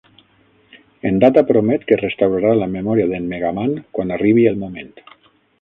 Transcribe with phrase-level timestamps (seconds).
[1.09, 4.95] En Data promet que restaurarà la memòria d'en Mega Man quan arribi el moment.